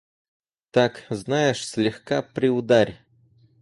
[0.71, 2.99] Так, знаешь, слегка приударь.